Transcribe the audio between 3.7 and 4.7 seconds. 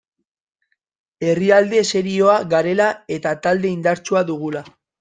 indartsua dugula.